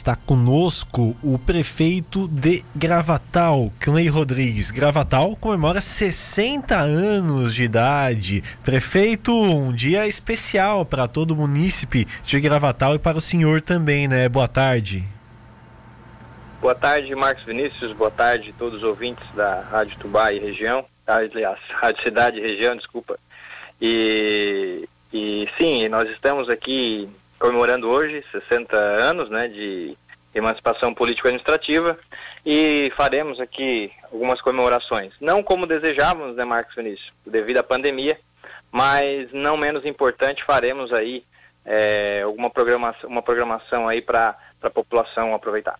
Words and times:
está 0.00 0.16
conosco 0.16 1.14
o 1.22 1.38
prefeito 1.38 2.26
de 2.28 2.64
Gravatal, 2.74 3.70
Clay 3.78 4.08
Rodrigues. 4.08 4.70
Gravatal 4.70 5.36
comemora 5.36 5.82
60 5.82 6.74
anos 6.74 7.54
de 7.54 7.64
idade. 7.64 8.42
Prefeito, 8.64 9.30
um 9.32 9.70
dia 9.72 10.06
especial 10.06 10.86
para 10.86 11.06
todo 11.06 11.32
o 11.32 11.36
munícipe 11.36 12.08
de 12.24 12.40
Gravatal 12.40 12.94
e 12.94 12.98
para 12.98 13.18
o 13.18 13.20
senhor 13.20 13.60
também, 13.60 14.08
né? 14.08 14.26
Boa 14.26 14.48
tarde. 14.48 15.04
Boa 16.62 16.74
tarde, 16.74 17.14
Marcos 17.14 17.44
Vinícius. 17.44 17.92
Boa 17.92 18.10
tarde 18.10 18.54
a 18.56 18.58
todos 18.58 18.78
os 18.78 18.82
ouvintes 18.82 19.26
da 19.34 19.60
Rádio 19.60 19.98
Tubá 19.98 20.32
e 20.32 20.38
região. 20.38 20.84
Aliás, 21.06 21.58
Rádio 21.68 22.02
Cidade 22.02 22.38
e 22.38 22.42
região, 22.42 22.74
desculpa. 22.74 23.18
E, 23.80 24.88
e 25.12 25.46
sim, 25.58 25.88
nós 25.88 26.08
estamos 26.08 26.48
aqui 26.48 27.06
comemorando 27.40 27.88
hoje 27.88 28.22
60 28.30 28.76
anos 28.76 29.30
né, 29.30 29.48
de 29.48 29.96
emancipação 30.34 30.94
político-administrativa 30.94 31.98
e 32.44 32.92
faremos 32.96 33.40
aqui 33.40 33.90
algumas 34.12 34.40
comemorações. 34.40 35.12
Não 35.20 35.42
como 35.42 35.66
desejávamos, 35.66 36.36
né, 36.36 36.44
Marcos 36.44 36.76
Vinícius, 36.76 37.10
devido 37.26 37.56
à 37.56 37.62
pandemia, 37.62 38.18
mas 38.70 39.32
não 39.32 39.56
menos 39.56 39.84
importante, 39.84 40.44
faremos 40.44 40.92
aí 40.92 41.24
é, 41.64 42.20
alguma 42.24 42.50
programação, 42.50 43.08
uma 43.08 43.22
programação 43.22 43.88
aí 43.88 44.00
para 44.00 44.36
a 44.62 44.70
população 44.70 45.34
aproveitar. 45.34 45.78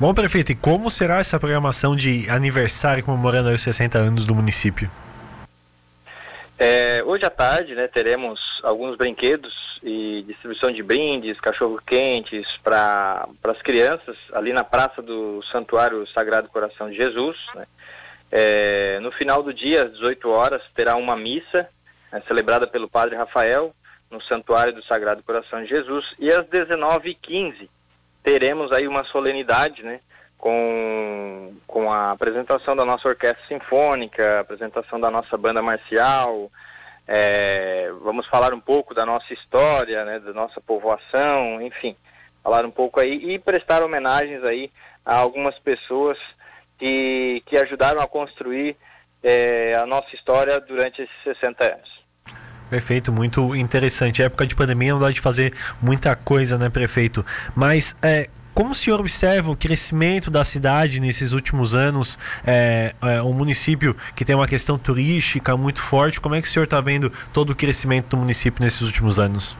Bom, 0.00 0.14
prefeito, 0.14 0.52
e 0.52 0.56
como 0.56 0.90
será 0.90 1.18
essa 1.18 1.38
programação 1.38 1.94
de 1.94 2.28
aniversário 2.30 3.04
comemorando 3.04 3.50
os 3.50 3.62
60 3.62 3.98
anos 3.98 4.26
do 4.26 4.34
município? 4.34 4.90
É, 6.58 7.02
hoje 7.04 7.24
à 7.24 7.30
tarde, 7.30 7.74
né, 7.74 7.86
teremos 7.86 8.40
alguns 8.62 8.96
brinquedos 8.96 9.78
e 9.82 10.24
distribuição 10.26 10.70
de 10.72 10.82
brindes, 10.82 11.40
cachorro-quentes 11.40 12.46
para 12.62 13.28
as 13.44 13.62
crianças 13.62 14.16
ali 14.32 14.52
na 14.52 14.64
praça 14.64 15.00
do 15.02 15.42
Santuário 15.50 16.06
Sagrado 16.08 16.48
Coração 16.48 16.90
de 16.90 16.96
Jesus. 16.96 17.36
Né. 17.54 17.66
É, 18.30 18.98
no 19.00 19.10
final 19.10 19.42
do 19.42 19.52
dia, 19.52 19.84
às 19.84 19.92
18 19.92 20.28
horas, 20.30 20.62
terá 20.74 20.96
uma 20.96 21.16
missa 21.16 21.68
né, 22.12 22.22
celebrada 22.26 22.66
pelo 22.66 22.88
Padre 22.88 23.16
Rafael 23.16 23.74
no 24.10 24.22
Santuário 24.22 24.72
do 24.72 24.82
Sagrado 24.82 25.22
Coração 25.22 25.62
de 25.62 25.68
Jesus 25.68 26.14
e 26.18 26.30
às 26.30 26.46
19h15 26.46 27.68
teremos 28.22 28.72
aí 28.72 28.86
uma 28.86 29.04
solenidade, 29.04 29.82
né, 29.82 30.00
com, 30.36 31.54
com 31.66 31.90
a 31.90 32.10
apresentação 32.10 32.76
da 32.76 32.84
nossa 32.84 33.08
orquestra 33.08 33.44
sinfônica, 33.46 34.40
apresentação 34.40 35.00
da 35.00 35.10
nossa 35.10 35.36
banda 35.36 35.62
marcial, 35.62 36.50
é, 37.08 37.90
vamos 38.02 38.26
falar 38.26 38.52
um 38.52 38.60
pouco 38.60 38.94
da 38.94 39.06
nossa 39.06 39.32
história, 39.32 40.04
né, 40.04 40.18
da 40.20 40.34
nossa 40.34 40.60
povoação, 40.60 41.60
enfim, 41.62 41.96
falar 42.44 42.66
um 42.66 42.70
pouco 42.70 43.00
aí 43.00 43.34
e 43.34 43.38
prestar 43.38 43.82
homenagens 43.82 44.44
aí 44.44 44.70
a 45.06 45.16
algumas 45.16 45.58
pessoas 45.58 46.18
que, 46.78 47.42
que 47.46 47.56
ajudaram 47.56 48.02
a 48.02 48.06
construir 48.06 48.76
é, 49.22 49.74
a 49.74 49.86
nossa 49.86 50.14
história 50.14 50.60
durante 50.60 51.00
esses 51.00 51.22
60 51.24 51.64
anos. 51.64 51.98
Perfeito, 52.68 53.10
muito 53.10 53.56
interessante. 53.56 54.22
A 54.22 54.26
época 54.26 54.46
de 54.46 54.54
pandemia 54.54 54.92
não 54.92 55.00
dá 55.00 55.10
de 55.10 55.22
fazer 55.22 55.54
muita 55.80 56.14
coisa, 56.14 56.58
né, 56.58 56.68
prefeito? 56.68 57.24
Mas 57.56 57.96
é, 58.02 58.28
como 58.58 58.72
o 58.72 58.74
senhor 58.74 58.98
observa 58.98 59.52
o 59.52 59.56
crescimento 59.56 60.32
da 60.32 60.42
cidade 60.42 60.98
nesses 60.98 61.30
últimos 61.30 61.76
anos? 61.76 62.18
É, 62.44 62.92
é, 63.00 63.22
um 63.22 63.32
município 63.32 63.94
que 64.16 64.24
tem 64.24 64.34
uma 64.34 64.48
questão 64.48 64.76
turística 64.76 65.56
muito 65.56 65.80
forte. 65.80 66.20
Como 66.20 66.34
é 66.34 66.42
que 66.42 66.48
o 66.48 66.50
senhor 66.50 66.64
está 66.64 66.80
vendo 66.80 67.08
todo 67.32 67.50
o 67.50 67.54
crescimento 67.54 68.08
do 68.08 68.16
município 68.16 68.60
nesses 68.60 68.80
últimos 68.80 69.16
anos? 69.16 69.56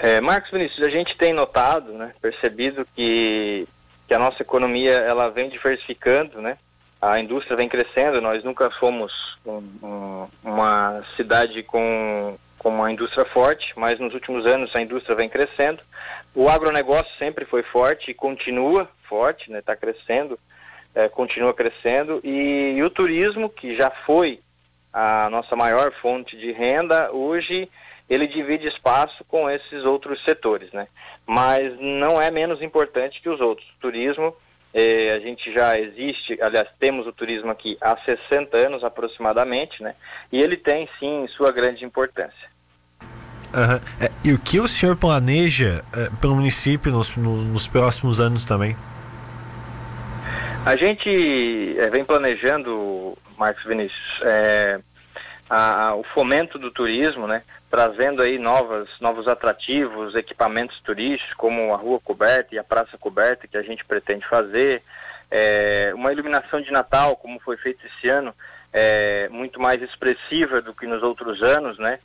É, 0.00 0.20
Marcos 0.20 0.52
Vinícius, 0.52 0.84
a 0.84 0.88
gente 0.88 1.18
tem 1.18 1.32
notado, 1.32 1.92
né, 1.92 2.12
percebido 2.22 2.86
que, 2.94 3.66
que 4.06 4.14
a 4.14 4.18
nossa 4.20 4.40
economia 4.42 4.92
ela 4.92 5.28
vem 5.28 5.50
diversificando, 5.50 6.40
né? 6.40 6.56
a 7.02 7.18
indústria 7.18 7.56
vem 7.56 7.68
crescendo, 7.68 8.20
nós 8.20 8.44
nunca 8.44 8.70
fomos 8.70 9.12
um, 9.44 9.62
um, 9.82 10.28
uma 10.44 11.02
cidade 11.16 11.64
com, 11.64 12.38
com 12.58 12.70
uma 12.70 12.90
indústria 12.90 13.24
forte, 13.24 13.72
mas 13.76 13.98
nos 14.00 14.14
últimos 14.14 14.46
anos 14.46 14.74
a 14.74 14.80
indústria 14.80 15.14
vem 15.14 15.28
crescendo. 15.28 15.82
O 16.34 16.48
agronegócio 16.48 17.12
sempre 17.18 17.44
foi 17.44 17.62
forte 17.62 18.10
e 18.10 18.14
continua 18.14 18.88
forte, 19.08 19.42
está 19.42 19.52
né, 19.52 19.62
tá 19.62 19.76
crescendo, 19.76 20.38
é, 20.94 21.08
continua 21.08 21.54
crescendo. 21.54 22.20
E, 22.24 22.74
e 22.76 22.82
o 22.82 22.90
turismo, 22.90 23.48
que 23.48 23.76
já 23.76 23.90
foi 23.90 24.40
a 24.92 25.28
nossa 25.30 25.54
maior 25.54 25.92
fonte 25.92 26.36
de 26.36 26.52
renda, 26.52 27.10
hoje 27.12 27.68
ele 28.08 28.26
divide 28.26 28.68
espaço 28.68 29.24
com 29.24 29.50
esses 29.50 29.84
outros 29.84 30.22
setores, 30.24 30.72
né? 30.72 30.86
Mas 31.26 31.78
não 31.80 32.20
é 32.20 32.30
menos 32.30 32.62
importante 32.62 33.20
que 33.20 33.28
os 33.28 33.40
outros. 33.40 33.68
O 33.70 33.80
turismo 33.80 34.34
é, 34.78 35.14
a 35.14 35.18
gente 35.20 35.50
já 35.54 35.80
existe, 35.80 36.38
aliás, 36.42 36.68
temos 36.78 37.06
o 37.06 37.12
turismo 37.12 37.50
aqui 37.50 37.78
há 37.80 37.96
60 37.96 38.54
anos 38.58 38.84
aproximadamente, 38.84 39.82
né? 39.82 39.94
E 40.30 40.38
ele 40.38 40.54
tem 40.54 40.86
sim 41.00 41.26
sua 41.28 41.50
grande 41.50 41.82
importância. 41.82 42.54
Uhum. 43.54 43.80
É, 43.98 44.10
e 44.22 44.34
o 44.34 44.38
que 44.38 44.60
o 44.60 44.68
senhor 44.68 44.94
planeja 44.94 45.82
é, 45.94 46.10
para 46.20 46.28
o 46.28 46.34
município 46.34 46.92
nos, 46.92 47.16
no, 47.16 47.36
nos 47.40 47.66
próximos 47.66 48.20
anos 48.20 48.44
também? 48.44 48.76
A 50.66 50.76
gente 50.76 51.74
é, 51.78 51.88
vem 51.88 52.04
planejando, 52.04 53.16
Marcos 53.38 53.64
Vinícius, 53.64 54.20
é, 54.24 54.78
a, 55.48 55.88
a, 55.88 55.94
o 55.94 56.02
fomento 56.02 56.58
do 56.58 56.70
turismo, 56.70 57.26
né? 57.26 57.42
trazendo 57.70 58.22
aí 58.22 58.38
novas, 58.38 58.88
novos 59.00 59.26
atrativos, 59.26 60.14
equipamentos 60.14 60.80
turísticos, 60.80 61.34
como 61.34 61.74
a 61.74 61.76
rua 61.76 62.00
coberta 62.00 62.54
e 62.54 62.58
a 62.58 62.64
praça 62.64 62.96
coberta, 62.96 63.48
que 63.48 63.56
a 63.56 63.62
gente 63.62 63.84
pretende 63.84 64.26
fazer, 64.26 64.82
é, 65.30 65.92
uma 65.94 66.12
iluminação 66.12 66.60
de 66.60 66.70
Natal, 66.70 67.16
como 67.16 67.40
foi 67.40 67.56
feito 67.56 67.84
esse 67.86 68.08
ano, 68.08 68.34
é, 68.72 69.28
muito 69.30 69.60
mais 69.60 69.82
expressiva 69.82 70.60
do 70.62 70.72
que 70.72 70.86
nos 70.86 71.02
outros 71.02 71.42
anos, 71.42 71.78
né? 71.78 71.98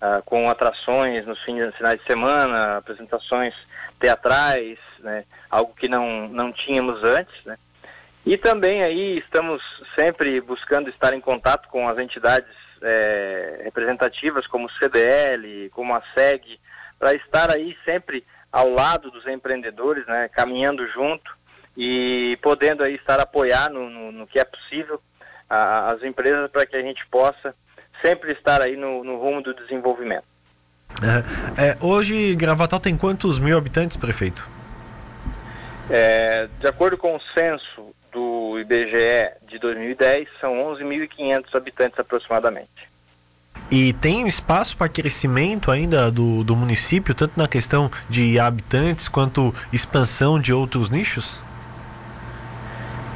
Ah, 0.00 0.22
com 0.24 0.48
atrações 0.48 1.26
nos 1.26 1.42
fins, 1.42 1.74
finais 1.74 1.98
de 1.98 2.06
semana, 2.06 2.76
apresentações 2.76 3.52
teatrais, 3.98 4.78
né? 5.00 5.24
Algo 5.50 5.74
que 5.74 5.88
não, 5.88 6.28
não 6.28 6.52
tínhamos 6.52 7.02
antes, 7.02 7.34
né? 7.44 7.58
E 8.24 8.36
também 8.36 8.84
aí 8.84 9.18
estamos 9.18 9.60
sempre 9.96 10.40
buscando 10.40 10.88
estar 10.88 11.14
em 11.14 11.20
contato 11.20 11.68
com 11.68 11.88
as 11.88 11.98
entidades 11.98 12.67
é, 12.82 13.62
representativas 13.64 14.46
como 14.46 14.66
o 14.66 14.70
CDL, 14.70 15.70
como 15.70 15.94
a 15.94 16.02
SEG, 16.14 16.58
para 16.98 17.14
estar 17.14 17.50
aí 17.50 17.76
sempre 17.84 18.24
ao 18.52 18.68
lado 18.70 19.10
dos 19.10 19.26
empreendedores, 19.26 20.06
né, 20.06 20.28
caminhando 20.28 20.86
junto 20.88 21.36
e 21.76 22.38
podendo 22.42 22.82
aí 22.82 22.94
estar 22.94 23.20
apoiar 23.20 23.70
no, 23.70 23.88
no, 23.88 24.10
no 24.10 24.26
que 24.26 24.38
é 24.38 24.44
possível 24.44 25.00
a, 25.48 25.90
as 25.90 26.02
empresas 26.02 26.50
para 26.50 26.66
que 26.66 26.76
a 26.76 26.82
gente 26.82 27.06
possa 27.06 27.54
sempre 28.02 28.32
estar 28.32 28.60
aí 28.60 28.76
no, 28.76 29.04
no 29.04 29.16
rumo 29.18 29.42
do 29.42 29.54
desenvolvimento. 29.54 30.24
É, 31.56 31.70
é, 31.70 31.76
hoje 31.80 32.34
Gravatal 32.34 32.80
tem 32.80 32.96
quantos 32.96 33.38
mil 33.38 33.56
habitantes, 33.56 33.96
prefeito? 33.96 34.48
É, 35.90 36.48
de 36.58 36.66
acordo 36.66 36.96
com 36.96 37.16
o 37.16 37.20
censo 37.34 37.94
do 38.12 38.58
IBGE 38.58 39.32
de 39.48 39.58
2010, 39.58 40.28
são 40.40 40.54
11.500 40.74 41.54
habitantes 41.54 41.98
aproximadamente. 41.98 42.88
E 43.70 43.92
tem 43.92 44.26
espaço 44.26 44.76
para 44.76 44.88
crescimento 44.88 45.70
ainda 45.70 46.10
do, 46.10 46.42
do 46.42 46.56
município, 46.56 47.14
tanto 47.14 47.38
na 47.38 47.46
questão 47.46 47.90
de 48.08 48.38
habitantes 48.38 49.08
quanto 49.08 49.54
expansão 49.72 50.40
de 50.40 50.52
outros 50.52 50.88
nichos? 50.88 51.38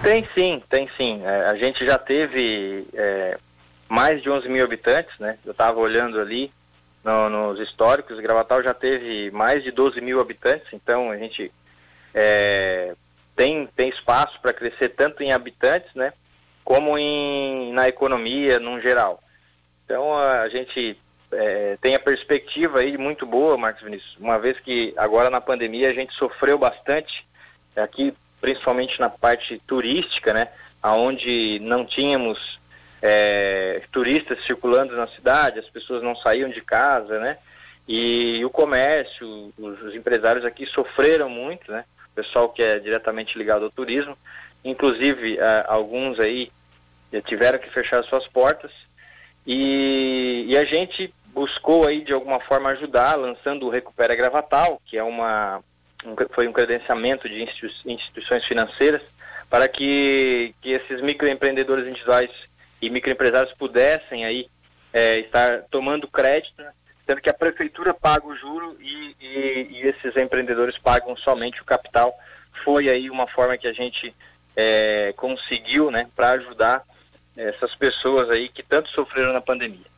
Tem 0.03 0.29
sim, 0.35 0.63
tem 0.69 0.91
sim. 0.97 1.23
É, 1.25 1.47
a 1.47 1.55
gente 1.55 1.87
já 1.87 1.97
teve 1.97 2.87
é, 2.93 3.39
mais 3.89 4.21
de 4.21 4.29
11 4.29 4.49
mil 4.49 4.65
habitantes, 4.65 5.17
né? 5.19 5.39
Eu 5.45 5.53
estava 5.53 5.79
olhando 5.79 6.21
ali 6.21 6.53
no, 7.05 7.31
nos 7.31 7.61
históricos, 7.61 8.21
Gravatal 8.21 8.63
já 8.63 8.75
teve 8.75 9.31
mais 9.31 9.63
de 9.63 9.71
12 9.71 10.01
mil 10.01 10.21
habitantes, 10.21 10.67
então 10.73 11.11
a 11.11 11.17
gente 11.17 11.51
é, 12.15 12.95
tem, 13.35 13.67
tem 13.75 13.89
espaço 13.89 14.39
para 14.41 14.53
crescer 14.53 14.91
tanto 14.91 15.23
em 15.23 15.33
habitantes, 15.33 15.93
né, 15.95 16.13
como 16.65 16.97
em, 16.99 17.73
na 17.73 17.89
economia 17.89 18.59
num 18.59 18.81
geral. 18.81 19.21
Então 19.85 20.17
a 20.17 20.49
gente 20.49 20.97
é, 21.33 21.77
tem 21.81 21.95
a 21.95 22.01
perspectiva 22.01 22.81
aí 22.81 22.97
muito 22.97 23.27
boa, 23.27 23.57
Marcos 23.57 23.83
Vinícius, 23.83 24.17
uma 24.19 24.39
vez 24.39 24.59
que 24.61 24.93
agora 24.97 25.31
na 25.31 25.41
pandemia 25.41 25.91
a 25.91 25.95
gente 25.95 26.15
sofreu 26.15 26.59
bastante, 26.59 27.27
aqui 27.77 28.15
principalmente 28.41 28.99
na 29.01 29.09
parte 29.09 29.61
turística, 29.67 30.33
né, 30.33 30.49
aonde 30.83 31.59
não 31.61 31.85
tínhamos 31.85 32.59
é, 33.01 33.83
turistas 33.91 34.45
circulando 34.45 34.97
na 34.97 35.07
cidade, 35.07 35.59
as 35.59 35.69
pessoas 35.69 36.03
não 36.03 36.15
saíam 36.17 36.51
de 36.51 36.61
casa, 36.61 37.19
né, 37.19 37.39
e 37.89 38.45
o 38.45 38.51
comércio, 38.51 39.53
os 39.59 39.95
empresários 39.95 40.45
aqui 40.45 40.67
sofreram 40.67 41.29
muito, 41.29 41.71
né, 41.73 41.85
pessoal 42.15 42.49
que 42.49 42.63
é 42.63 42.79
diretamente 42.79 43.37
ligado 43.37 43.65
ao 43.65 43.71
turismo. 43.71 44.17
Inclusive, 44.65 45.35
uh, 45.35 45.65
alguns 45.67 46.21
aí 46.21 46.51
tiveram 47.27 47.59
que 47.59 47.71
fechar 47.71 48.03
suas 48.05 48.27
portas. 48.27 48.71
E, 49.47 50.45
e, 50.49 50.57
a 50.57 50.65
gente 50.65 51.13
buscou 51.27 51.87
aí 51.87 52.03
de 52.05 52.13
alguma 52.13 52.41
forma 52.41 52.71
ajudar, 52.71 53.17
lançando 53.17 53.67
o 53.67 53.71
Recupera 53.71 54.15
Gravatal, 54.15 54.81
que 54.87 54.97
é 54.97 55.03
uma, 55.03 55.61
um, 56.05 56.15
foi 56.31 56.47
um 56.47 56.53
credenciamento 56.53 57.29
de 57.29 57.43
instituições 57.85 58.45
financeiras 58.45 59.03
para 59.51 59.69
que, 59.69 60.55
que 60.63 60.71
esses 60.71 61.01
microempreendedores 61.03 61.87
individuais 61.87 62.31
e 62.81 62.89
microempresários 62.89 63.53
pudessem 63.55 64.25
aí 64.25 64.47
é, 64.93 65.19
estar 65.19 65.63
tomando 65.71 66.09
crédito, 66.09 66.63
né? 66.63 66.73
Sendo 67.07 67.21
que 67.21 67.31
a 67.31 67.35
prefeitura 67.35 67.93
paga 67.93 68.27
o 68.27 68.37
juro 68.37 68.77
e, 68.81 69.17
e, 69.21 69.69
e, 69.71 69.81
esses 69.87 70.17
empreendedores 70.17 70.79
pagam 70.79 71.17
somente 71.17 71.61
o 71.61 71.65
capital. 71.65 72.15
Foi 72.65 72.89
aí 72.89 73.11
uma 73.11 73.27
forma 73.27 73.59
que 73.59 73.67
a 73.67 73.73
gente 73.73 74.15
é, 74.57 75.13
conseguiu, 75.17 75.91
né, 75.91 76.09
para 76.15 76.31
ajudar 76.33 76.83
essas 77.37 77.75
pessoas 77.75 78.31
aí 78.31 78.49
que 78.49 78.63
tanto 78.63 78.89
sofreram 78.91 79.33
na 79.33 79.41
pandemia. 79.41 79.93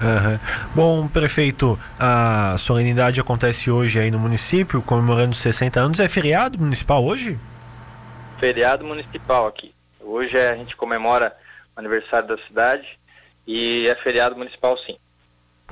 Uhum. 0.00 0.38
Bom, 0.74 1.08
prefeito, 1.08 1.78
a 1.98 2.56
solenidade 2.58 3.20
acontece 3.20 3.70
hoje 3.70 4.00
aí 4.00 4.10
no 4.10 4.18
município, 4.18 4.80
comemorando 4.80 5.34
60 5.34 5.78
anos. 5.78 6.00
É 6.00 6.08
feriado 6.08 6.58
municipal 6.58 7.04
hoje? 7.04 7.38
Feriado 8.38 8.84
municipal 8.84 9.46
aqui. 9.46 9.74
Hoje 10.00 10.38
a 10.38 10.56
gente 10.56 10.74
comemora 10.74 11.36
o 11.76 11.80
aniversário 11.80 12.28
da 12.28 12.38
cidade 12.38 12.98
e 13.46 13.86
é 13.88 13.94
feriado 13.96 14.36
municipal 14.36 14.76
sim. 14.78 14.96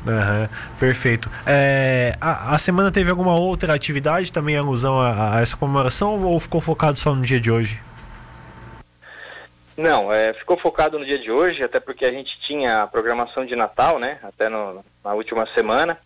Uhum, 0.07 0.49
perfeito. 0.79 1.31
É, 1.47 2.17
a, 2.21 2.55
a, 2.55 2.59
semana 2.59 2.91
teve 2.91 3.11
alguma 3.11 3.35
outra 3.35 3.75
atividade 3.75 4.33
também 4.33 4.55
em 4.55 4.59
alusão 4.59 4.99
a, 5.01 5.37
a, 5.37 5.41
essa 5.41 5.57
comemoração 5.57 6.23
ou 6.25 6.39
ficou 6.39 6.61
focado 6.61 6.99
só 6.99 7.15
no 7.15 7.23
dia 7.23 7.41
de 7.41 7.51
hoje? 7.51 7.81
Não, 9.77 10.13
é, 10.13 10.33
ficou 10.33 10.57
focado 10.57 10.99
no 10.99 11.05
dia 11.05 11.19
de 11.19 11.31
hoje, 11.31 11.63
até 11.63 11.79
porque 11.79 12.05
a 12.05 12.11
gente 12.11 12.39
tinha 12.41 12.83
a 12.83 12.87
programação 12.87 13.47
de 13.47 13.55
Natal, 13.55 13.99
né? 13.99 14.19
Até 14.23 14.49
no, 14.49 14.85
na 15.05 15.15
última 15.15 15.47
semana. 15.55 15.97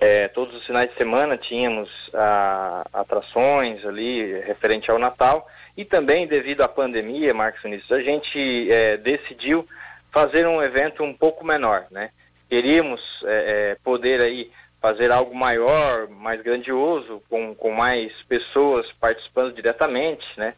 É, 0.00 0.26
todos 0.28 0.54
os 0.56 0.66
finais 0.66 0.90
de 0.90 0.96
semana 0.96 1.36
tínhamos 1.36 1.88
a, 2.12 2.84
atrações 2.92 3.84
ali 3.86 4.40
referente 4.40 4.90
ao 4.90 4.98
Natal. 4.98 5.48
E 5.76 5.84
também 5.84 6.26
devido 6.26 6.62
à 6.62 6.68
pandemia, 6.68 7.32
Marcos 7.32 7.62
Vinícius, 7.62 7.92
a 7.92 8.02
gente 8.02 8.70
é, 8.70 8.96
decidiu 8.96 9.66
fazer 10.10 10.46
um 10.46 10.62
evento 10.62 11.02
um 11.02 11.12
pouco 11.12 11.44
menor, 11.44 11.84
né? 11.90 12.10
Queríamos 12.48 13.00
é, 13.24 13.70
é 13.72 13.76
poder 13.82 14.20
aí 14.20 14.50
fazer 14.84 15.10
algo 15.10 15.34
maior, 15.34 16.08
mais 16.08 16.42
grandioso, 16.42 17.22
com, 17.30 17.54
com 17.54 17.70
mais 17.70 18.12
pessoas 18.28 18.86
participando 19.00 19.54
diretamente, 19.54 20.26
né? 20.36 20.54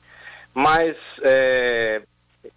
Mas 0.52 0.96
é, 1.22 2.02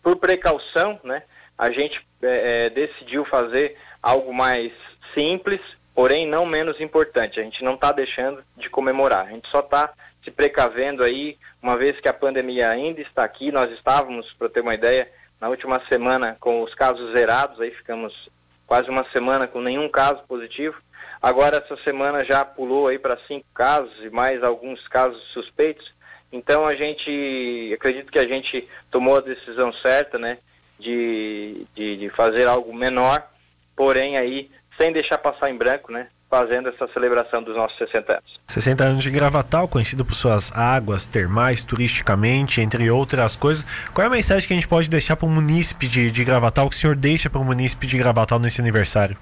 por 0.02 0.16
precaução, 0.16 1.00
né, 1.04 1.22
a 1.58 1.70
gente 1.70 2.02
é, 2.24 2.66
é, 2.66 2.70
decidiu 2.72 3.24
fazer 3.26 3.78
algo 4.02 4.34
mais 4.34 4.72
simples, 5.14 5.62
porém 5.94 6.26
não 6.26 6.46
menos 6.46 6.82
importante. 6.82 7.40
A 7.40 7.44
gente 7.44 7.64
não 7.64 7.76
está 7.76 7.92
deixando 7.92 8.44
de 8.58 8.68
comemorar, 8.68 9.28
a 9.28 9.30
gente 9.30 9.48
só 9.50 9.60
está 9.60 9.94
se 10.24 10.32
precavendo 10.32 11.04
aí, 11.04 11.38
uma 11.62 11.78
vez 11.78 12.00
que 12.00 12.08
a 12.08 12.14
pandemia 12.14 12.70
ainda 12.70 13.02
está 13.02 13.24
aqui, 13.24 13.52
nós 13.52 13.72
estávamos, 13.72 14.34
para 14.34 14.50
ter 14.50 14.62
uma 14.62 14.74
ideia, 14.74 15.08
na 15.40 15.50
última 15.50 15.80
semana 15.88 16.36
com 16.40 16.64
os 16.64 16.74
casos 16.74 17.12
zerados, 17.12 17.62
aí 17.62 17.70
ficamos 17.72 18.30
quase 18.70 18.88
uma 18.88 19.04
semana 19.06 19.48
com 19.48 19.60
nenhum 19.62 19.90
caso 19.90 20.22
positivo. 20.28 20.80
Agora 21.20 21.58
essa 21.58 21.76
semana 21.84 22.24
já 22.24 22.46
pulou 22.46 22.88
aí 22.88 23.00
para 23.00 23.18
cinco 23.28 23.48
casos 23.52 23.92
e 24.04 24.12
mais 24.12 24.44
alguns 24.44 24.88
casos 24.88 25.20
suspeitos. 25.34 25.92
Então 26.32 26.68
a 26.68 26.76
gente, 26.76 27.74
acredito 27.74 28.12
que 28.12 28.20
a 28.20 28.28
gente 28.28 28.70
tomou 28.92 29.18
a 29.18 29.22
decisão 29.22 29.74
certa, 29.74 30.20
né, 30.20 30.38
de, 30.80 31.66
de, 31.76 31.98
de, 31.98 32.10
fazer 32.12 32.48
algo 32.48 32.72
menor, 32.72 33.28
porém 33.76 34.20
aí 34.20 34.52
sem 34.78 34.94
deixar 34.94 35.18
passar 35.18 35.50
em 35.50 35.58
branco, 35.58 35.92
né, 35.92 36.08
fazendo 36.30 36.70
essa 36.70 36.88
celebração 36.90 37.42
dos 37.42 37.56
nossos 37.56 37.76
60 37.78 38.14
anos. 38.14 38.40
60 38.48 38.84
anos 38.84 39.04
de 39.04 39.10
Gravatal, 39.10 39.68
conhecido 39.68 40.06
por 40.06 40.14
suas 40.14 40.56
águas 40.56 41.08
termais, 41.08 41.64
turisticamente, 41.64 42.62
entre 42.62 42.90
outras 42.92 43.36
coisas. 43.36 43.66
Qual 43.94 44.04
é 44.04 44.08
a 44.08 44.12
mensagem 44.12 44.48
que 44.48 44.54
a 44.54 44.56
gente 44.56 44.68
pode 44.68 44.90
deixar 44.90 45.16
para 45.16 45.26
o 45.26 45.30
munícipe 45.30 45.88
de, 45.88 46.12
de 46.12 46.24
Gravatal, 46.24 46.70
que 46.70 46.76
o 46.76 46.80
senhor 46.80 46.96
deixa 46.96 47.30
para 47.30 47.42
o 47.42 47.46
munícipe 47.46 47.88
de 47.88 47.98
Gravatal 47.98 48.40
nesse 48.40 48.62
aniversário? 48.62 49.18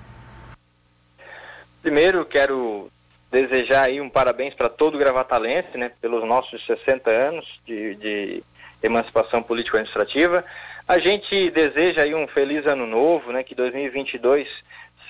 Primeiro, 1.81 2.25
quero 2.25 2.89
desejar 3.31 3.83
aí 3.83 4.01
um 4.01 4.09
parabéns 4.09 4.54
para 4.54 4.68
todo 4.68 4.95
o 4.95 4.98
gravatalense, 4.98 5.77
né, 5.77 5.92
pelos 6.01 6.25
nossos 6.25 6.65
60 6.65 7.09
anos 7.09 7.45
de, 7.65 7.95
de 7.95 8.44
emancipação 8.83 9.42
político-administrativa. 9.42 10.44
A 10.86 11.00
gente 11.00 11.50
deseja 11.51 12.01
aí 12.01 12.13
um 12.13 12.27
feliz 12.27 12.65
ano 12.65 12.86
novo, 12.86 13.31
né, 13.31 13.44
que 13.44 13.56
2022 13.56 14.48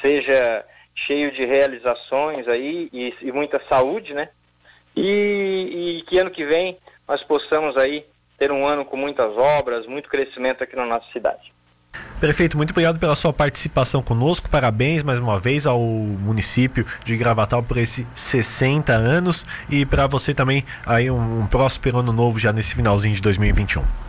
seja 0.02 0.64
cheio 1.06 1.32
de 1.32 1.46
realizações 1.46 2.48
aí 2.48 2.90
e, 2.92 3.14
e 3.22 3.32
muita 3.32 3.62
saúde, 3.70 4.14
né, 4.14 4.30
e, 4.96 6.00
e 6.00 6.02
que 6.08 6.18
ano 6.18 6.32
que 6.32 6.44
vem 6.44 6.78
nós 7.08 7.24
possamos 7.24 7.78
aí 7.78 8.04
ter 8.38 8.52
um 8.52 8.68
ano 8.68 8.84
com 8.84 8.98
muitas 8.98 9.36
obras, 9.38 9.86
muito 9.86 10.10
crescimento 10.10 10.64
aqui 10.64 10.76
na 10.76 10.86
nossa 10.86 11.06
cidade. 11.12 11.54
Prefeito, 12.20 12.58
muito 12.58 12.72
obrigado 12.72 13.00
pela 13.00 13.16
sua 13.16 13.32
participação 13.32 14.02
conosco. 14.02 14.50
Parabéns 14.50 15.04
mais 15.04 15.20
uma 15.20 15.40
vez 15.40 15.66
ao 15.68 15.80
município 15.80 16.86
de 17.04 17.16
Gravatal 17.16 17.64
por 17.64 17.78
esses 17.78 18.06
60 18.14 18.92
anos 18.92 19.46
e 19.70 19.86
para 19.86 20.08
você 20.08 20.34
também 20.34 20.66
aí 20.86 21.10
um, 21.10 21.42
um 21.42 21.48
próspero 21.48 22.00
ano 22.00 22.12
novo 22.12 22.40
já 22.40 22.52
nesse 22.52 22.76
finalzinho 22.76 23.16
de 23.16 23.22
2021. 23.22 24.06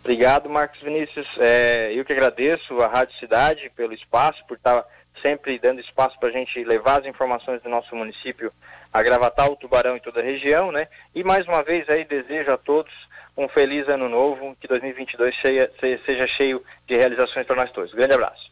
Obrigado, 0.00 0.48
Marcos 0.48 0.80
Vinícius. 0.80 1.26
É, 1.38 1.92
eu 1.94 2.04
que 2.04 2.12
agradeço 2.12 2.80
a 2.80 2.86
Rádio 2.86 3.18
Cidade 3.18 3.70
pelo 3.76 3.92
espaço, 3.92 4.44
por 4.46 4.56
estar 4.56 4.84
sempre 5.20 5.58
dando 5.58 5.80
espaço 5.80 6.18
para 6.18 6.28
a 6.28 6.32
gente 6.32 6.62
levar 6.64 7.00
as 7.00 7.06
informações 7.06 7.60
do 7.62 7.68
nosso 7.68 7.94
município 7.94 8.52
a 8.92 9.02
Gravatal, 9.02 9.56
Tubarão 9.56 9.96
e 9.96 10.00
toda 10.00 10.20
a 10.20 10.24
região, 10.24 10.72
né? 10.72 10.88
E 11.14 11.22
mais 11.22 11.46
uma 11.46 11.62
vez 11.62 11.88
aí 11.88 12.04
desejo 12.04 12.50
a 12.52 12.56
todos 12.56 12.92
um 13.36 13.48
feliz 13.48 13.88
ano 13.88 14.08
novo, 14.08 14.56
que 14.60 14.66
2022 14.66 15.40
seja, 15.40 15.70
seja 16.04 16.26
cheio 16.26 16.62
de 16.86 16.96
realizações 16.96 17.46
para 17.46 17.56
nós 17.56 17.70
todos. 17.70 17.92
Grande 17.92 18.14
abraço. 18.14 18.50